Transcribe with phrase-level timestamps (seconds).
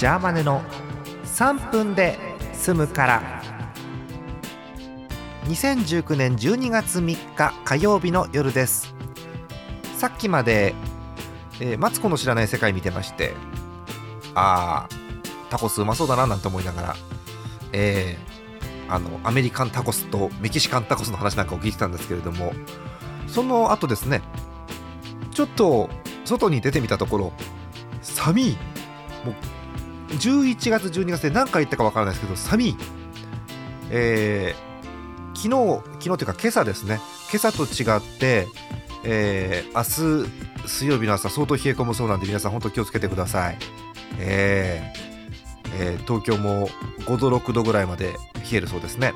[0.00, 0.62] ジャーマネの
[1.24, 2.16] 3分で
[2.54, 3.42] 済むから。
[5.44, 8.94] 2019年12月3日火曜日の夜です。
[9.98, 10.74] さっきまで、
[11.60, 13.34] えー、マツコの知らない世界見てまして
[14.34, 16.96] あータコスうまそうだななんて思いながら
[17.74, 22.54] えー、あのアメリカンタコスとメキシカンタコスの話なんかを聞いてたんですけれども
[23.26, 24.22] その後ですね
[25.30, 25.90] ちょっと
[26.24, 27.32] 外に出てみたところ
[28.00, 28.56] 寒い
[29.26, 29.59] もう
[30.10, 32.76] 11月12月で何回言ったかわからないですけど寒い。
[33.92, 37.00] えー、昨日昨日というか今朝ですね。
[37.32, 38.46] 今朝と違って
[39.04, 43.58] えー、明日水曜日の朝相当冷え込むそうなんで皆さん本当気をつけてください、
[44.18, 45.10] えー
[45.78, 46.68] えー、東京も
[47.06, 48.12] 5度6度ぐらいまで
[48.50, 49.14] 冷えるそうですね。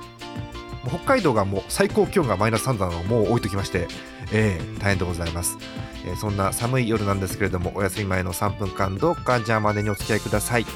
[0.89, 3.89] 北海道がもう最高気温がマイナス3度なのをもう置いときまして、
[4.33, 5.59] えー、大変でございます、
[6.07, 10.67] えー、そんな寒い夜なんですけれどもお休み前の3分間どうかジャーマネにお付き合いください。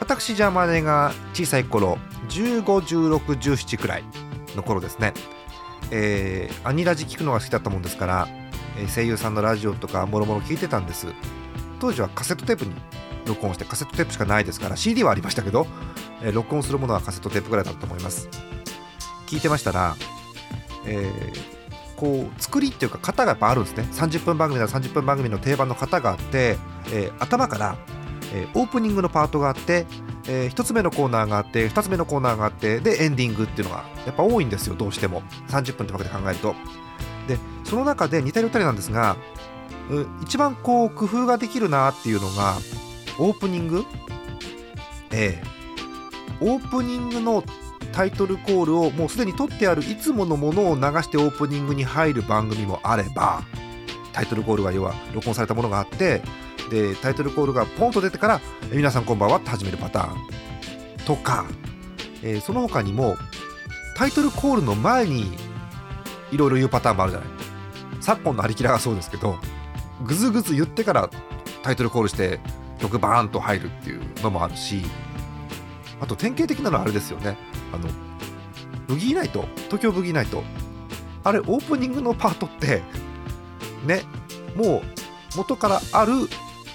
[0.00, 1.98] 私ジャーマネが小さい頃
[2.28, 4.04] 151617くらい
[4.54, 5.12] の頃ですね、
[5.90, 8.28] えー、アニラジ聞くのが好きだったもんですから、
[8.78, 11.08] え声優さんのラジオとかもろもろ聞いてたんです。
[11.80, 12.72] 当時はカセットテープに
[13.26, 15.66] 録音してカセットテープしかないですから CD はありましたけど、
[16.22, 18.28] えー、録音するものはカセットテープぐらいだったと思います。
[19.26, 19.96] 聞いてましたら、
[20.86, 23.88] えー、こう作りっていうか型がやっぱあるんですね。
[23.92, 26.56] 30分番組なら30分番組の定番の型があって、
[26.92, 27.76] えー、頭から、
[28.34, 29.86] えオープニングのパートがあって
[30.28, 35.22] えー、1つ目のコーナーがあって2つ目のコーナーがあってでエンディングっていうのがやっぱ多いんですよどうしても。
[35.48, 36.54] 30分ってわけで考えると。
[37.28, 39.16] でその中で似たり寄ったりなんですが
[40.22, 42.58] 一番こう工夫ができるなっていうのが
[43.18, 43.84] オープニング？
[45.10, 47.44] えー、オープニングの
[47.92, 53.42] タイトルコールをもうすでに取ってあるいつものものを流してオープニングに入る番組もあれば
[54.12, 56.22] タイトルコールが要は録音されたものがあって
[56.70, 60.16] でタイトルコールがポンと出てから「皆さんこんばんは」って始めるパターン
[61.06, 61.46] とか、
[62.22, 63.16] えー、その他にも
[63.96, 65.32] タイトルコールの前に
[66.32, 67.28] いろいろ言うパターンもあるじゃない。
[68.00, 69.38] 昨今の張り切らがそうですけど
[70.04, 71.08] ぐずぐず言ってから
[71.62, 72.40] タイトルコールして
[72.78, 74.82] 曲バーンと入るっていうのもあるし
[76.00, 77.38] あと典型的なのはあれですよね。
[77.72, 77.88] あの
[78.86, 80.42] ブギーナイト東京ブギーナイト。
[81.24, 82.82] あれオープニングのパートって
[83.84, 84.02] ね
[84.54, 84.82] もう
[85.36, 86.12] 元からある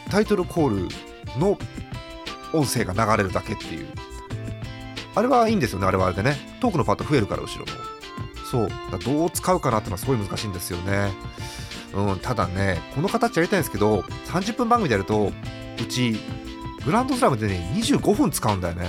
[0.10, 1.58] タイトルコールの
[2.54, 3.88] 音声が流れるだけっていう。
[5.14, 6.58] あれはいいんですよねあれはあれでね。
[6.60, 7.72] トークのパート増えるから後ろの。
[8.50, 8.70] そう。
[9.04, 11.12] どう使うかなってのはすごい難しいんですよね。
[11.94, 15.32] うんただねこの形やりたいんですけど30分番組でやると
[15.80, 16.16] うち
[16.86, 18.86] グランドスラムでね25分使うんだよね。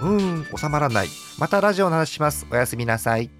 [0.00, 1.08] うん収まらない。
[1.38, 2.46] またラジオの話します。
[2.50, 3.37] おやすみなさい。